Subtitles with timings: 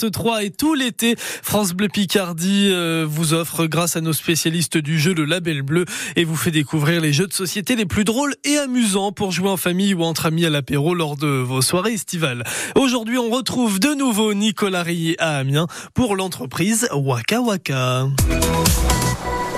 [0.00, 4.98] 3 et tout l'été, France Bleu Picardie euh, vous offre, grâce à nos spécialistes du
[4.98, 5.84] jeu, le label bleu
[6.16, 9.48] et vous fait découvrir les jeux de société les plus drôles et amusants pour jouer
[9.48, 12.42] en famille ou entre amis à l'apéro lors de vos soirées estivales.
[12.74, 18.08] Aujourd'hui, on retrouve de nouveau Nicolas Rillet à Amiens pour l'entreprise Waka Waka.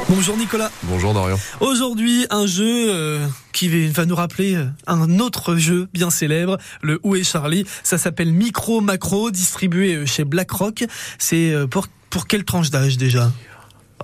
[0.08, 0.70] Bonjour Nicolas.
[0.84, 1.36] Bonjour Dorian.
[1.58, 7.00] Aujourd'hui, un jeu euh, qui va nous rappeler euh, un autre jeu bien célèbre, le
[7.02, 7.64] Où est Charlie?
[7.82, 10.84] Ça s'appelle Micro Macro, distribué euh, chez BlackRock.
[11.18, 13.32] C'est pour, pour quelle tranche d'âge déjà?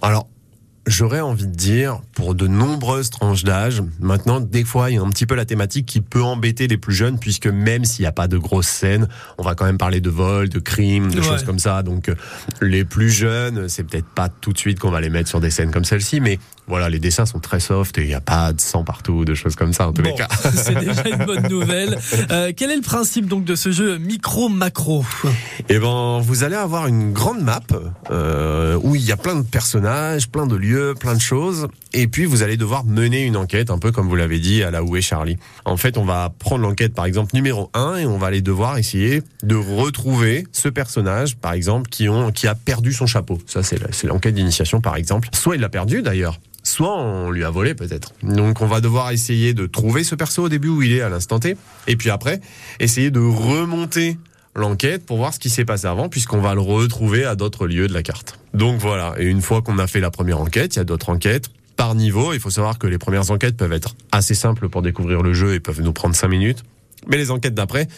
[0.01, 0.27] Alors,
[0.85, 5.03] J'aurais envie de dire, pour de nombreuses tranches d'âge, maintenant, des fois, il y a
[5.03, 8.07] un petit peu la thématique qui peut embêter les plus jeunes, puisque même s'il n'y
[8.07, 9.09] a pas de grosses scènes,
[9.39, 11.83] on va quand même parler de vol, de crime, de choses comme ça.
[11.83, 12.13] Donc,
[12.61, 15.51] les plus jeunes, c'est peut-être pas tout de suite qu'on va les mettre sur des
[15.51, 18.53] scènes comme celle-ci, mais voilà, les dessins sont très soft et il n'y a pas
[18.53, 20.29] de sang partout, de choses comme ça, en tous les cas.
[20.55, 21.99] C'est déjà une bonne nouvelle.
[22.31, 25.05] Euh, quel est le principe donc de ce jeu micro-macro?
[25.69, 27.61] Eh ben, vous allez avoir une grande map
[28.11, 31.67] euh, où il y a plein de personnages, plein de lieux plein de choses.
[31.95, 34.71] Et puis, vous allez devoir mener une enquête, un peu comme vous l'avez dit à
[34.71, 35.37] la Où est Charlie.
[35.65, 38.79] En fait, on va prendre l'enquête, par exemple, numéro 1, et on va aller devoir
[38.79, 43.39] essayer de retrouver ce personnage, par exemple, qui, ont, qui a perdu son chapeau.
[43.47, 45.29] Ça, c'est l'enquête d'initiation, par exemple.
[45.33, 48.13] Soit il l'a perdu, d'ailleurs soit on lui a volé peut-être.
[48.23, 51.09] Donc on va devoir essayer de trouver ce perso au début où il est à
[51.09, 51.57] l'instant T,
[51.89, 52.41] et puis après
[52.79, 54.17] essayer de remonter
[54.55, 57.89] l'enquête pour voir ce qui s'est passé avant, puisqu'on va le retrouver à d'autres lieux
[57.89, 58.39] de la carte.
[58.55, 61.09] Donc voilà, et une fois qu'on a fait la première enquête, il y a d'autres
[61.09, 61.51] enquêtes
[61.83, 62.33] par niveau.
[62.33, 65.55] Il faut savoir que les premières enquêtes peuvent être assez simples pour découvrir le jeu
[65.55, 66.63] et peuvent nous prendre 5 minutes.
[67.09, 67.89] Mais les enquêtes d'après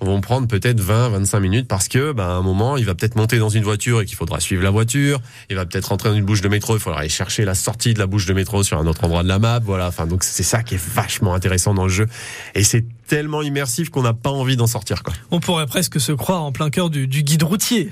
[0.00, 3.16] vont prendre peut-être 20, 25 minutes parce que, bah, à un moment, il va peut-être
[3.16, 5.20] monter dans une voiture et qu'il faudra suivre la voiture.
[5.50, 6.76] Il va peut-être rentrer dans une bouche de métro.
[6.76, 9.22] Il faudra aller chercher la sortie de la bouche de métro sur un autre endroit
[9.22, 9.60] de la map.
[9.60, 9.88] Voilà.
[9.88, 12.06] Enfin, donc c'est ça qui est vachement intéressant dans le jeu.
[12.54, 15.12] Et c'est tellement immersif qu'on n'a pas envie d'en sortir, quoi.
[15.30, 17.90] On pourrait presque se croire en plein cœur du, guide routier.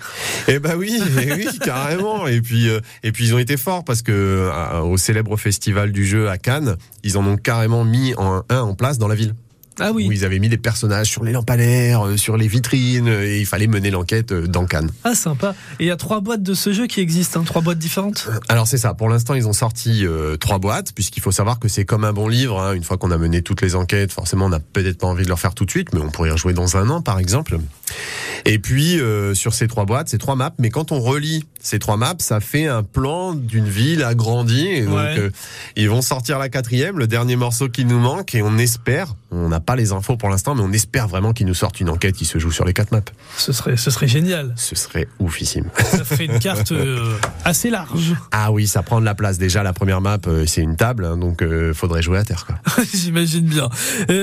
[0.49, 2.27] Eh ben oui, eh oui, carrément.
[2.27, 5.93] Et puis, euh, et puis ils ont été forts parce que euh, au célèbre festival
[5.93, 9.35] du jeu à Cannes, ils en ont carrément mis un en place dans la ville.
[9.81, 10.07] Ah oui.
[10.07, 13.47] Où ils avaient mis des personnages sur les lampadaires, euh, sur les vitrines, et il
[13.47, 14.91] fallait mener l'enquête euh, dans Cannes.
[15.05, 15.55] Ah sympa.
[15.81, 18.29] Et il y a trois boîtes de ce jeu qui existent, hein, trois boîtes différentes?
[18.29, 18.95] Euh, alors c'est ça.
[18.95, 20.05] Pour l'instant, ils ont sorti
[20.41, 22.61] trois boîtes, puisqu'il faut savoir que c'est comme un bon livre.
[22.61, 22.75] Hein.
[22.75, 25.29] Une fois qu'on a mené toutes les enquêtes, forcément, on n'a peut-être pas envie de
[25.29, 27.59] le faire tout de suite, mais on pourrait y rejouer dans un an, par exemple.
[28.45, 29.01] Et puis
[29.35, 30.55] sur ces trois boîtes, ces trois maps.
[30.59, 34.67] Mais quand on relie ces trois maps, ça fait un plan d'une ville agrandie.
[34.67, 35.33] Et donc
[35.77, 39.15] ils vont sortir la quatrième, le dernier morceau qui nous manque, et on espère.
[39.31, 41.89] On n'a pas les infos pour l'instant, mais on espère vraiment qu'ils nous sortent une
[41.89, 43.01] enquête qui se joue sur les quatre maps.
[43.39, 44.53] Ce serait, ce serait génial.
[44.57, 45.71] Ce serait oufissime.
[45.91, 48.15] Ça fait une carte euh, assez large.
[48.31, 49.39] Ah oui, ça prend de la place.
[49.39, 52.47] Déjà, la première map, euh, c'est une table, hein, donc euh, faudrait jouer à terre.
[52.95, 53.69] J'imagine bien.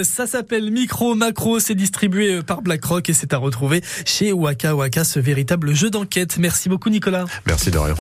[0.04, 5.04] ça s'appelle Micro Macro, c'est distribué par BlackRock et c'est à retrouver chez Waka Waka,
[5.04, 6.38] ce véritable jeu d'enquête.
[6.40, 7.26] Merci beaucoup Nicolas.
[7.46, 7.96] Merci de rien.